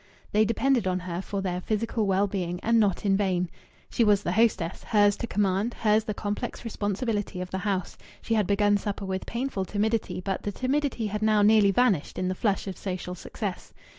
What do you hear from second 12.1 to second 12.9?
in the flush of